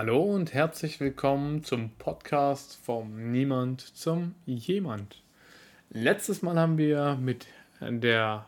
[0.00, 5.24] Hallo und herzlich willkommen zum Podcast vom Niemand zum Jemand.
[5.90, 7.48] Letztes Mal haben wir mit,
[7.80, 8.46] der,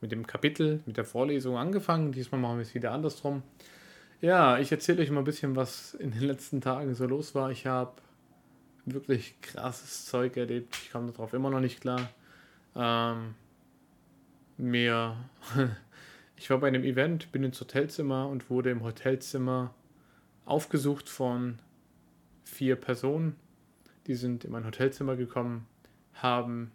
[0.00, 2.12] mit dem Kapitel, mit der Vorlesung angefangen.
[2.12, 3.42] Diesmal machen wir es wieder andersrum.
[4.20, 7.50] Ja, ich erzähle euch mal ein bisschen, was in den letzten Tagen so los war.
[7.50, 7.94] Ich habe
[8.84, 10.78] wirklich krasses Zeug erlebt.
[10.84, 12.08] Ich komme darauf immer noch nicht klar.
[12.76, 13.34] Ähm,
[14.58, 15.16] mir,
[16.36, 19.74] ich war bei einem Event, bin ins Hotelzimmer und wurde im Hotelzimmer
[20.48, 21.58] aufgesucht von
[22.44, 23.36] vier Personen.
[24.06, 25.66] Die sind in mein Hotelzimmer gekommen,
[26.14, 26.72] haben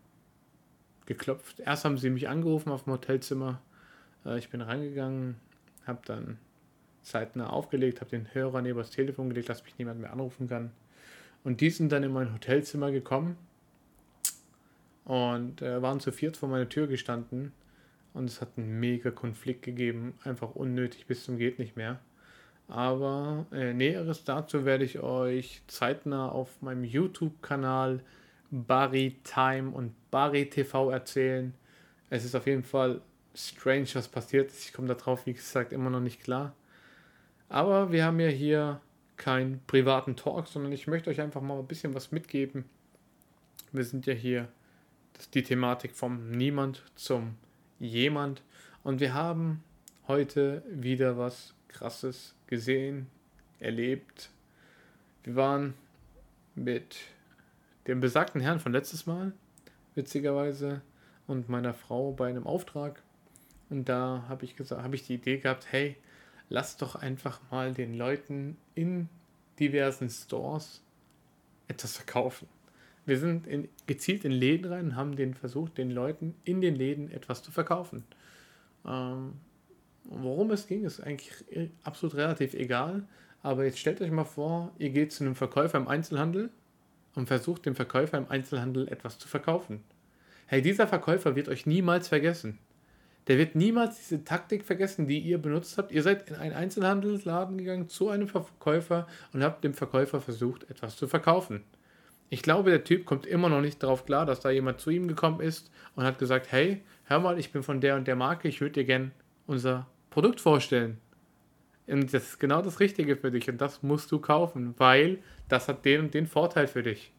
[1.06, 1.60] geklopft.
[1.60, 3.62] Erst haben sie mich angerufen auf dem Hotelzimmer.
[4.26, 5.36] Äh, ich bin reingegangen,
[5.86, 6.38] habe dann
[7.02, 10.72] zeitnah aufgelegt, habe den Hörer neben das Telefon gelegt, dass mich niemand mehr anrufen kann.
[11.44, 13.36] Und die sind dann in mein Hotelzimmer gekommen
[15.04, 17.52] und äh, waren zu viert vor meiner Tür gestanden.
[18.14, 22.00] Und es hat einen mega Konflikt gegeben, einfach unnötig bis zum geht nicht mehr.
[22.74, 28.02] Aber äh, Näheres dazu werde ich euch zeitnah auf meinem YouTube-Kanal
[28.50, 31.54] Barry Time und Barry TV erzählen.
[32.10, 33.02] Es ist auf jeden Fall
[33.36, 34.66] strange, was passiert ist.
[34.66, 36.56] Ich komme darauf, wie gesagt, immer noch nicht klar.
[37.48, 38.82] Aber wir haben ja hier
[39.18, 42.66] keinen privaten Talk, sondern ich möchte euch einfach mal ein bisschen was mitgeben.
[43.72, 44.48] Wir sind ja hier,
[45.14, 47.36] das ist die Thematik vom Niemand zum
[47.78, 48.42] Jemand.
[48.84, 49.64] Und wir haben
[50.08, 53.08] heute wieder was Krasses gesehen,
[53.60, 54.30] erlebt.
[55.24, 55.74] Wir waren
[56.56, 56.98] mit
[57.88, 59.34] dem besagten Herrn von letztes Mal,
[59.96, 60.82] witzigerweise,
[61.28, 63.02] und meiner Frau bei einem Auftrag.
[63.70, 65.96] Und da habe ich gesagt, habe ich die Idee gehabt, hey,
[66.50, 69.10] lass doch einfach mal den Leuten in
[69.60, 70.82] diversen Stores
[71.68, 72.48] etwas verkaufen.
[73.06, 76.76] Wir sind in, gezielt in Läden rein und haben den versucht, den Leuten in den
[76.76, 78.04] Läden etwas zu verkaufen.
[78.86, 79.34] Ähm,
[80.06, 81.32] Worum es ging, ist eigentlich
[81.84, 83.08] absolut relativ egal.
[83.42, 86.50] Aber jetzt stellt euch mal vor, ihr geht zu einem Verkäufer im Einzelhandel
[87.16, 89.84] und versucht dem Verkäufer im Einzelhandel etwas zu verkaufen.
[90.48, 92.60] Hey, dieser Verkäufer wird euch niemals vergessen.
[93.28, 95.92] Der wird niemals diese Taktik vergessen, die ihr benutzt habt.
[95.92, 100.98] Ihr seid in einen Einzelhandelsladen gegangen zu einem Verkäufer und habt dem Verkäufer versucht, etwas
[100.98, 101.64] zu verkaufen.
[102.30, 105.08] Ich glaube, der Typ kommt immer noch nicht darauf klar, dass da jemand zu ihm
[105.08, 108.48] gekommen ist und hat gesagt, hey, hör mal, ich bin von der und der Marke,
[108.48, 109.12] ich würde dir gern
[109.46, 111.00] unser Produkt vorstellen.
[111.88, 115.18] Und das ist genau das Richtige für dich und das musst du kaufen, weil
[115.50, 117.12] das hat den und den Vorteil für dich.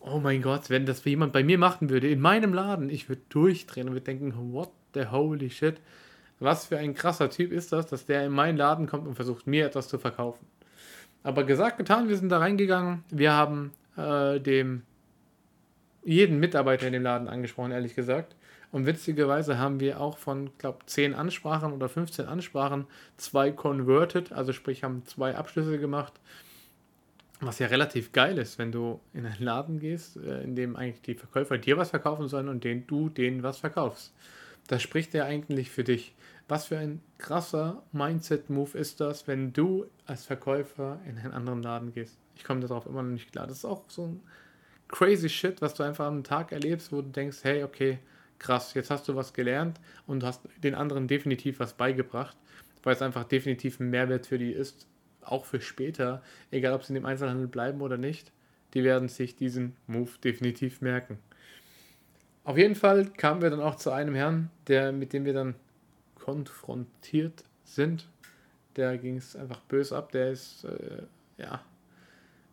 [0.00, 3.22] Oh mein Gott, wenn das jemand bei mir machen würde, in meinem Laden, ich würde
[3.28, 5.80] durchdrehen und würde denken, what the holy shit.
[6.38, 9.48] Was für ein krasser Typ ist das, dass der in meinen Laden kommt und versucht,
[9.48, 10.46] mir etwas zu verkaufen.
[11.24, 13.02] Aber gesagt, getan, wir sind da reingegangen.
[13.10, 14.82] Wir haben äh, dem
[16.04, 18.36] jeden Mitarbeiter in dem Laden angesprochen, ehrlich gesagt.
[18.76, 22.84] Und witzigerweise haben wir auch von, glaube 10 Ansprachen oder 15 Ansprachen
[23.16, 26.12] zwei converted, also sprich haben zwei Abschlüsse gemacht.
[27.40, 31.00] Was ja relativ geil ist, wenn du in einen Laden gehst, äh, in dem eigentlich
[31.00, 34.12] die Verkäufer dir was verkaufen sollen und den du denen was verkaufst.
[34.66, 36.14] Das spricht ja eigentlich für dich.
[36.46, 41.94] Was für ein krasser Mindset-Move ist das, wenn du als Verkäufer in einen anderen Laden
[41.94, 42.18] gehst.
[42.34, 43.46] Ich komme darauf immer noch nicht klar.
[43.46, 44.20] Das ist auch so ein
[44.88, 48.00] crazy Shit, was du einfach am Tag erlebst, wo du denkst, hey, okay,
[48.38, 52.36] krass, jetzt hast du was gelernt und hast den anderen definitiv was beigebracht,
[52.82, 54.86] weil es einfach definitiv ein Mehrwert für die ist,
[55.22, 58.32] auch für später, egal ob sie in dem Einzelhandel bleiben oder nicht,
[58.74, 61.18] die werden sich diesen Move definitiv merken.
[62.44, 65.56] Auf jeden Fall kamen wir dann auch zu einem Herrn, der, mit dem wir dann
[66.14, 68.08] konfrontiert sind.
[68.76, 71.02] Der ging es einfach böse ab, der ist, äh,
[71.38, 71.60] ja,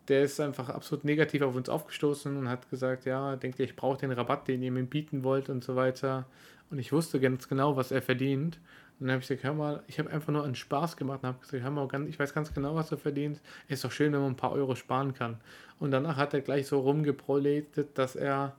[0.08, 3.76] der ist einfach absolut negativ auf uns aufgestoßen und hat gesagt, ja, denkt ihr, ich
[3.76, 6.26] brauche den Rabatt, den ihr mir bieten wollt und so weiter.
[6.70, 8.60] Und ich wusste ganz genau, was er verdient.
[9.00, 11.30] Und dann habe ich gesagt, hör mal, ich habe einfach nur einen Spaß gemacht und
[11.30, 13.42] habe gesagt, hör mal, ich weiß ganz genau, was er verdient.
[13.68, 15.38] Ist doch schön, wenn man ein paar Euro sparen kann.
[15.80, 18.56] Und danach hat er gleich so rumgeproletet, dass er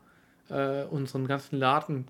[0.49, 2.09] äh, unseren ganzen Laden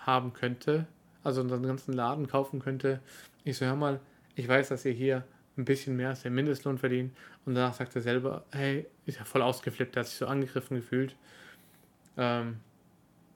[0.00, 0.86] haben könnte,
[1.22, 3.00] also unseren ganzen Laden kaufen könnte.
[3.44, 4.00] Ich so, hör mal,
[4.34, 5.24] ich weiß, dass ihr hier
[5.56, 7.14] ein bisschen mehr als der Mindestlohn verdienen.
[7.44, 10.76] Und danach sagt er selber, hey, ist ja voll ausgeflippt, er hat sich so angegriffen
[10.76, 11.14] gefühlt.
[12.16, 12.56] Ähm,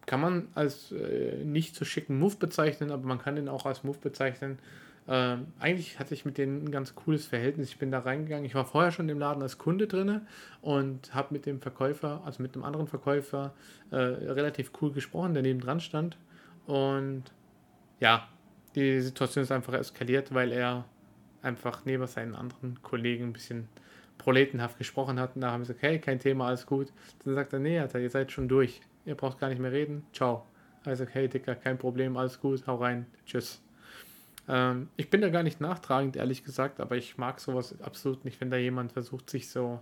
[0.06, 3.85] kann man als äh, nicht so schicken Move bezeichnen, aber man kann den auch als
[3.85, 4.59] Move bezeichnen.
[5.06, 7.69] Ähm, eigentlich hatte ich mit denen ein ganz cooles Verhältnis.
[7.69, 8.44] Ich bin da reingegangen.
[8.44, 10.23] Ich war vorher schon im Laden als Kunde drin
[10.61, 13.55] und habe mit dem Verkäufer, also mit einem anderen Verkäufer,
[13.91, 16.19] äh, relativ cool gesprochen, der neben dran stand.
[16.67, 17.25] Und
[18.00, 18.29] ja,
[18.75, 20.85] die Situation ist einfach eskaliert, weil er
[21.49, 23.69] einfach neben seinen anderen Kollegen ein bisschen
[24.19, 25.35] proletenhaft gesprochen hat.
[25.35, 26.93] Und da haben sie gesagt, hey, kein Thema, alles gut.
[27.25, 28.81] Dann sagt er, nee, Alter, ihr seid schon durch.
[29.06, 30.05] Ihr braucht gar nicht mehr reden.
[30.12, 30.45] Ciao.
[30.85, 33.61] Also, hey, Dicker, kein Problem, alles gut, hau rein, tschüss.
[34.49, 38.41] Ähm, ich bin da gar nicht nachtragend, ehrlich gesagt, aber ich mag sowas absolut nicht,
[38.41, 39.81] wenn da jemand versucht, sich so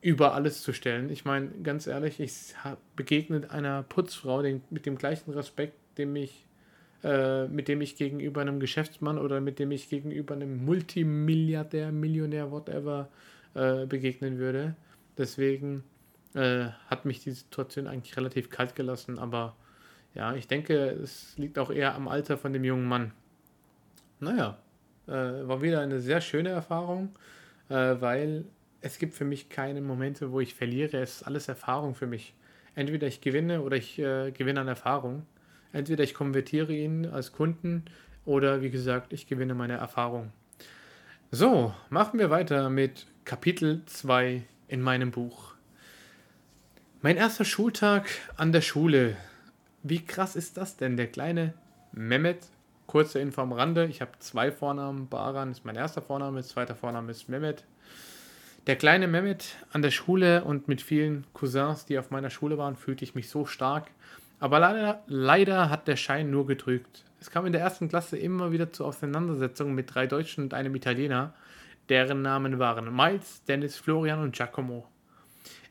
[0.00, 1.10] über alles zu stellen.
[1.10, 2.54] Ich meine, ganz ehrlich, ich
[2.94, 6.46] begegne einer Putzfrau den, mit dem gleichen Respekt, dem ich,
[7.04, 12.50] äh, mit dem ich gegenüber einem Geschäftsmann oder mit dem ich gegenüber einem Multimilliardär, Millionär,
[12.50, 13.10] whatever,
[13.54, 14.74] äh, begegnen würde.
[15.18, 15.84] Deswegen
[16.34, 19.54] äh, hat mich die Situation eigentlich relativ kalt gelassen, aber
[20.14, 23.12] ja, ich denke, es liegt auch eher am Alter von dem jungen Mann.
[24.20, 24.56] Naja,
[25.06, 27.14] äh, war wieder eine sehr schöne Erfahrung,
[27.68, 28.46] äh, weil
[28.80, 30.98] es gibt für mich keine Momente, wo ich verliere.
[30.98, 32.34] Es ist alles Erfahrung für mich.
[32.74, 35.26] Entweder ich gewinne oder ich äh, gewinne an Erfahrung.
[35.74, 37.84] Entweder ich konvertiere ihn als Kunden
[38.24, 40.30] oder wie gesagt, ich gewinne meine Erfahrung.
[41.32, 45.54] So, machen wir weiter mit Kapitel 2 in meinem Buch.
[47.02, 49.16] Mein erster Schultag an der Schule.
[49.82, 50.96] Wie krass ist das denn?
[50.96, 51.54] Der kleine
[51.90, 52.46] Mehmet,
[52.86, 55.08] kurze Info am Rande, ich habe zwei Vornamen.
[55.08, 57.64] Baran ist mein erster Vorname, zweiter Vorname ist Mehmet.
[58.68, 62.76] Der kleine Mehmet an der Schule und mit vielen Cousins, die auf meiner Schule waren,
[62.76, 63.90] fühlte ich mich so stark.
[64.44, 67.02] Aber leider, leider hat der Schein nur getrügt.
[67.18, 70.74] Es kam in der ersten Klasse immer wieder zu Auseinandersetzungen mit drei Deutschen und einem
[70.74, 71.32] Italiener,
[71.88, 74.86] deren Namen waren Miles, Dennis, Florian und Giacomo.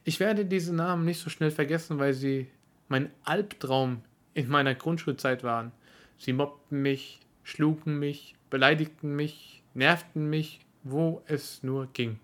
[0.06, 2.48] Ich werde diese Namen nicht so schnell vergessen, weil sie
[2.88, 4.02] mein Albtraum
[4.34, 5.72] in meiner Grundschulzeit waren.
[6.18, 12.18] Sie mobbten mich, schlugen mich, beleidigten mich, nervten mich, wo es nur ging.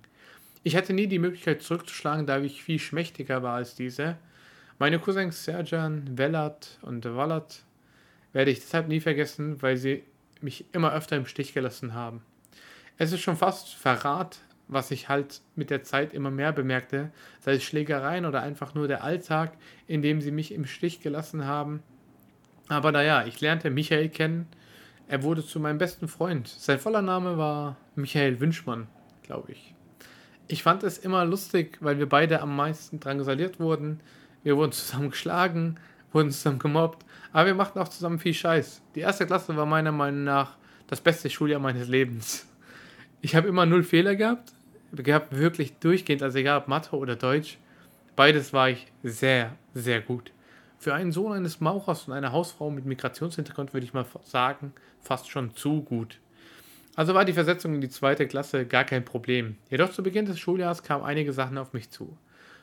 [0.63, 4.17] Ich hatte nie die Möglichkeit zurückzuschlagen, da ich viel schmächtiger war als diese.
[4.79, 7.63] Meine Cousins Serjan, Vellat und Wallat
[8.31, 10.03] werde ich deshalb nie vergessen, weil sie
[10.41, 12.21] mich immer öfter im Stich gelassen haben.
[12.97, 14.39] Es ist schon fast Verrat,
[14.69, 17.11] was ich halt mit der Zeit immer mehr bemerkte,
[17.41, 19.51] sei es Schlägereien oder einfach nur der Alltag,
[19.85, 21.83] in dem sie mich im Stich gelassen haben.
[22.69, 24.47] Aber naja, ich lernte Michael kennen.
[25.09, 26.47] Er wurde zu meinem besten Freund.
[26.47, 28.87] Sein voller Name war Michael Wünschmann,
[29.23, 29.75] glaube ich
[30.49, 34.01] ich fand es immer lustig, weil wir beide am meisten drangsaliert wurden.
[34.43, 35.77] Wir wurden zusammen geschlagen,
[36.11, 38.81] wurden zusammen gemobbt, aber wir machten auch zusammen viel Scheiß.
[38.95, 40.57] Die erste Klasse war meiner Meinung nach
[40.87, 42.47] das beste Schuljahr meines Lebens.
[43.21, 44.53] Ich habe immer null Fehler gehabt,
[44.93, 47.57] gehabt wirklich durchgehend, also egal ob Mathe oder Deutsch.
[48.15, 50.31] Beides war ich sehr, sehr gut.
[50.77, 55.29] Für einen Sohn eines Mauchers und einer Hausfrau mit Migrationshintergrund würde ich mal sagen, fast
[55.29, 56.19] schon zu gut.
[56.95, 59.57] Also war die Versetzung in die zweite Klasse gar kein Problem.
[59.69, 62.17] Jedoch zu Beginn des Schuljahres kamen einige Sachen auf mich zu.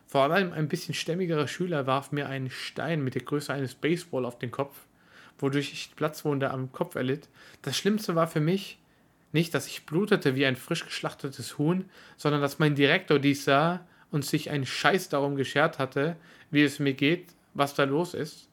[0.06, 4.25] Vor allem ein bisschen stämmigerer Schüler warf mir einen Stein mit der Größe eines Baseball
[4.25, 4.76] auf den Kopf,
[5.38, 7.29] wodurch ich Platzwunde am Kopf erlitt.
[7.62, 8.79] Das Schlimmste war für mich
[9.32, 11.85] nicht, dass ich blutete wie ein frisch geschlachtetes Huhn,
[12.17, 16.17] sondern dass mein Direktor dies sah und sich einen Scheiß darum geschert hatte,
[16.50, 18.49] wie es mir geht, was da los ist.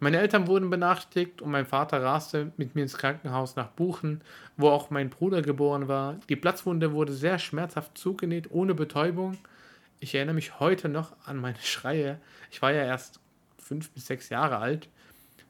[0.00, 4.22] Meine Eltern wurden benachrichtigt und mein Vater raste mit mir ins Krankenhaus nach Buchen,
[4.56, 6.18] wo auch mein Bruder geboren war.
[6.28, 9.38] Die Platzwunde wurde sehr schmerzhaft zugenäht, ohne Betäubung.
[10.04, 12.18] Ich erinnere mich heute noch an meine Schreie.
[12.50, 13.20] Ich war ja erst
[13.58, 14.90] fünf bis sechs Jahre alt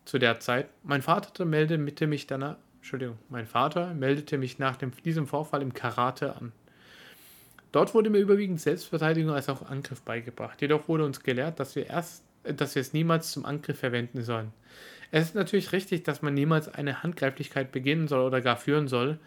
[0.05, 0.69] zu der Zeit.
[0.85, 5.75] Mein Vater meldete mich danach, Entschuldigung, mein Vater meldete mich nach dem, diesem Vorfall im
[5.75, 6.53] Karate an.
[7.73, 10.63] Dort wurde mir überwiegend Selbstverteidigung als auch Angriff beigebracht.
[10.63, 14.53] Jedoch wurde uns gelehrt, dass wir erst dass wir es niemals zum Angriff verwenden sollen.
[15.11, 19.19] Es ist natürlich richtig, dass man niemals eine Handgreiflichkeit beginnen soll oder gar führen soll,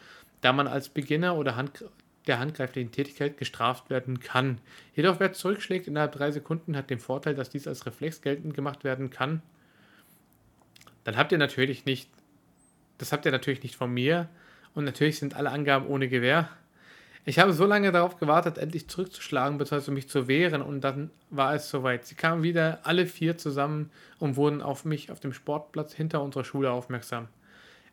[0.41, 1.83] da man als Beginner oder Hand,
[2.27, 4.59] der handgreiflichen Tätigkeit gestraft werden kann.
[4.95, 8.83] Jedoch wer zurückschlägt innerhalb drei Sekunden hat den Vorteil, dass dies als Reflex geltend gemacht
[8.83, 9.41] werden kann.
[11.03, 12.09] Dann habt ihr natürlich nicht,
[12.97, 14.27] das habt ihr natürlich nicht von mir
[14.73, 16.49] und natürlich sind alle Angaben ohne Gewähr.
[17.25, 19.91] Ich habe so lange darauf gewartet, endlich zurückzuschlagen bzw.
[19.91, 22.05] mich zu wehren und dann war es soweit.
[22.05, 26.45] Sie kamen wieder alle vier zusammen und wurden auf mich auf dem Sportplatz hinter unserer
[26.45, 27.27] Schule aufmerksam.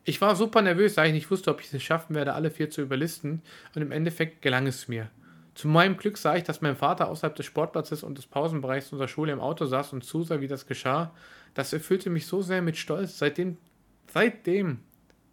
[0.07, 2.69] Ich war super nervös, da ich nicht wusste, ob ich es schaffen werde, alle vier
[2.69, 3.41] zu überlisten
[3.75, 5.09] und im Endeffekt gelang es mir.
[5.55, 9.09] Zu meinem Glück sah ich, dass mein Vater außerhalb des Sportplatzes und des Pausenbereichs unserer
[9.09, 11.15] Schule im Auto saß und zusah, wie das geschah.
[11.55, 13.19] Das erfüllte mich so sehr mit Stolz.
[13.19, 13.57] Seitdem,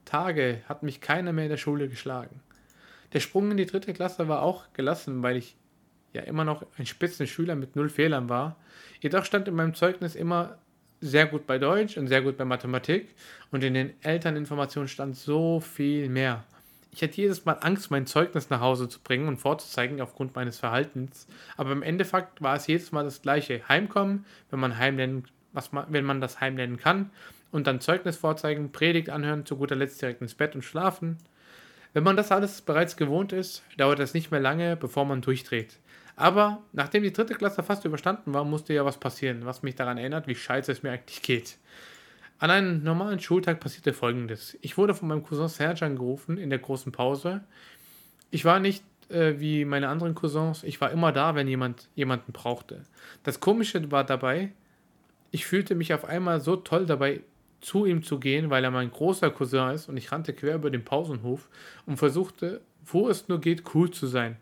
[0.06, 2.40] Tage hat mich keiner mehr in der Schule geschlagen.
[3.14, 5.58] Der Sprung in die dritte Klasse war auch gelassen, weil ich
[6.14, 8.58] ja immer noch ein Spitzenschüler mit null Fehlern war.
[9.02, 10.60] Jedoch stand in meinem Zeugnis immer
[11.02, 13.10] sehr gut bei Deutsch und sehr gut bei Mathematik
[13.52, 16.44] und in den Elterninformationen stand so viel mehr.
[16.94, 20.60] Ich hatte jedes Mal Angst, mein Zeugnis nach Hause zu bringen und vorzuzeigen aufgrund meines
[20.60, 21.28] Verhaltens,
[21.58, 23.68] aber im Endeffekt war es jedes Mal das gleiche.
[23.68, 27.10] Heimkommen, wenn man heimlernen, was man, wenn man das heimlernen kann
[27.52, 31.18] und dann Zeugnis vorzeigen, Predigt anhören, zu guter Letzt direkt ins Bett und schlafen.
[31.94, 35.78] Wenn man das alles bereits gewohnt ist, dauert es nicht mehr lange, bevor man durchdreht.
[36.22, 39.98] Aber nachdem die dritte Klasse fast überstanden war, musste ja was passieren, was mich daran
[39.98, 41.58] erinnert, wie scheiße es mir eigentlich geht.
[42.38, 44.56] An einem normalen Schultag passierte folgendes.
[44.62, 47.42] Ich wurde von meinem Cousin Serge angerufen in der großen Pause.
[48.30, 52.34] Ich war nicht äh, wie meine anderen Cousins, ich war immer da, wenn jemand jemanden
[52.34, 52.84] brauchte.
[53.24, 54.52] Das Komische war dabei,
[55.32, 57.22] ich fühlte mich auf einmal so toll dabei,
[57.62, 60.70] zu ihm zu gehen, weil er mein großer Cousin ist und ich rannte quer über
[60.70, 61.50] den Pausenhof
[61.88, 64.38] und versuchte, wo es nur geht, cool zu sein.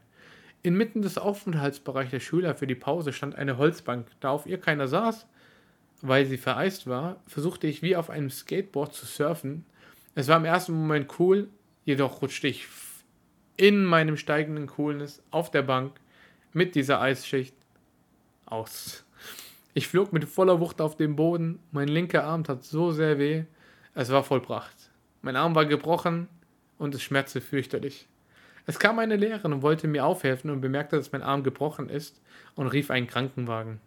[0.62, 4.08] Inmitten des Aufenthaltsbereichs der Schüler für die Pause stand eine Holzbank.
[4.20, 5.26] Da auf ihr keiner saß,
[6.02, 9.66] weil sie vereist war, versuchte ich wie auf einem Skateboard zu surfen.
[10.16, 11.48] Es war im ersten Moment cool,
[11.86, 12.68] jedoch rutschte ich
[13.56, 16.00] in meinem steigenden Coolness auf der Bank
[16.54, 17.56] mit dieser Eisschicht
[18.46, 19.06] aus.
[19.74, 23.44] Ich flog mit voller Wucht auf den Boden, mein linker Arm tat so sehr weh,
[23.96, 24.76] es war vollbracht.
[25.22, 26.28] Mein Arm war gebrochen
[26.78, 28.08] und es schmerzte fürchterlich.
[28.70, 32.22] Es kam eine Lehrerin und wollte mir aufhelfen und bemerkte, dass mein Arm gebrochen ist
[32.54, 33.82] und rief einen Krankenwagen.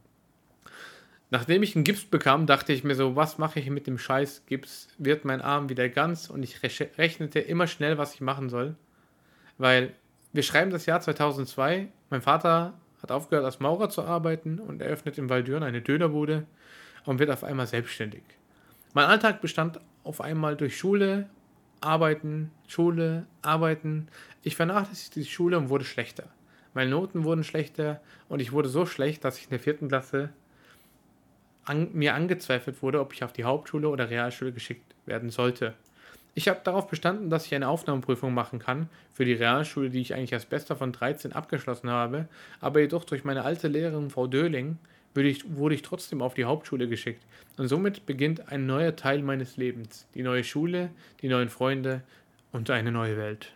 [1.30, 4.42] Nachdem ich einen Gips bekam, dachte ich mir so, was mache ich mit dem scheiß
[4.46, 4.88] Gips?
[4.98, 6.28] Wird mein Arm wieder ganz?
[6.28, 8.74] Und ich rechnete immer schnell, was ich machen soll.
[9.56, 9.92] Weil
[10.32, 11.86] wir schreiben das Jahr 2002.
[12.10, 16.44] Mein Vater hat aufgehört, als Maurer zu arbeiten und eröffnet in Waldürn eine Dönerbude
[17.04, 18.24] und wird auf einmal selbstständig.
[18.94, 21.28] Mein Alltag bestand auf einmal durch Schule,
[21.82, 24.08] Arbeiten, Schule, Arbeiten.
[24.42, 26.24] Ich vernachlässigte die Schule und wurde schlechter.
[26.74, 30.30] Meine Noten wurden schlechter und ich wurde so schlecht, dass ich in der vierten Klasse
[31.64, 35.74] an, mir angezweifelt wurde, ob ich auf die Hauptschule oder Realschule geschickt werden sollte.
[36.34, 40.14] Ich habe darauf bestanden, dass ich eine Aufnahmeprüfung machen kann für die Realschule, die ich
[40.14, 42.26] eigentlich als Bester von 13 abgeschlossen habe,
[42.60, 44.78] aber jedoch durch meine alte Lehrerin Frau Döling
[45.14, 47.22] ich, wurde ich trotzdem auf die Hauptschule geschickt.
[47.58, 50.06] Und somit beginnt ein neuer Teil meines Lebens.
[50.14, 50.88] Die neue Schule,
[51.20, 52.02] die neuen Freunde
[52.50, 53.52] und eine neue Welt.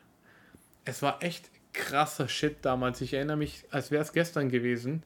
[0.87, 3.03] Es war echt krasser Shit damals.
[3.03, 5.03] Ich erinnere mich, als wäre es gestern gewesen.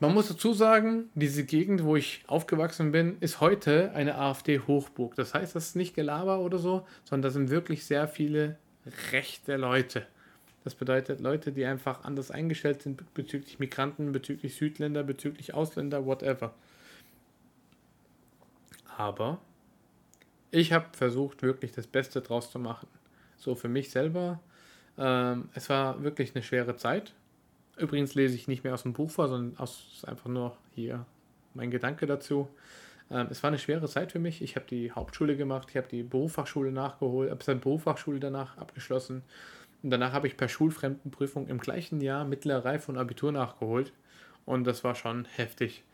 [0.00, 5.14] Man muss dazu sagen, diese Gegend, wo ich aufgewachsen bin, ist heute eine AfD-Hochburg.
[5.14, 8.58] Das heißt, das ist nicht Gelaber oder so, sondern da sind wirklich sehr viele
[9.12, 10.06] rechte Leute.
[10.64, 16.52] Das bedeutet Leute, die einfach anders eingestellt sind bezüglich Migranten, bezüglich Südländer, bezüglich Ausländer, whatever.
[18.96, 19.38] Aber
[20.50, 22.88] ich habe versucht, wirklich das Beste draus zu machen.
[23.36, 24.40] So für mich selber.
[24.98, 27.14] Ähm, es war wirklich eine schwere Zeit.
[27.76, 31.04] Übrigens lese ich nicht mehr aus dem Buch vor, sondern aus einfach nur hier
[31.54, 32.48] mein Gedanke dazu.
[33.10, 34.42] Ähm, es war eine schwere Zeit für mich.
[34.42, 39.22] Ich habe die Hauptschule gemacht, ich habe die Berufsfachschule nachgeholt, habe die Berufsfachschule danach abgeschlossen
[39.82, 43.92] und danach habe ich per Schulfremdenprüfung im gleichen Jahr mittlere Reife und Abitur nachgeholt.
[44.44, 45.84] Und das war schon heftig.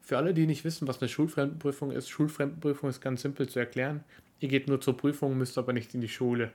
[0.00, 4.04] Für alle, die nicht wissen, was eine Schulfremdenprüfung ist, Schulfremdenprüfung ist ganz simpel zu erklären.
[4.40, 6.52] Ihr geht nur zur Prüfung, müsst aber nicht in die Schule.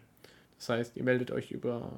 [0.58, 1.92] Das heißt, ihr meldet euch über,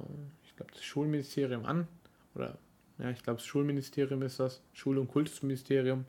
[0.44, 1.86] ich glaube, das Schulministerium an.
[2.34, 2.58] Oder,
[2.98, 4.62] ja, ich glaube, das Schulministerium ist das.
[4.72, 6.04] Schul- und Kultusministerium.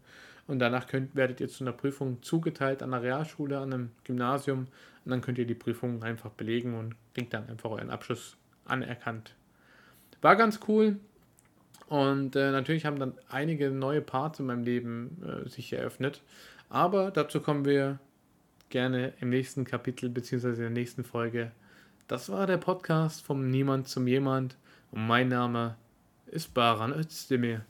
[0.47, 4.67] Und danach könnt, werdet ihr zu einer Prüfung zugeteilt an einer Realschule, an einem Gymnasium.
[5.05, 9.35] Und dann könnt ihr die Prüfung einfach belegen und kriegt dann einfach euren Abschluss anerkannt.
[10.21, 10.97] War ganz cool.
[11.87, 16.21] Und äh, natürlich haben dann einige neue Parts in meinem Leben äh, sich eröffnet.
[16.69, 17.99] Aber dazu kommen wir
[18.69, 20.49] gerne im nächsten Kapitel bzw.
[20.49, 21.51] in der nächsten Folge.
[22.09, 24.57] Das war der Podcast vom Niemand zum Jemand.
[24.89, 25.75] Und mein Name
[26.25, 27.61] ist Baran Özdemir.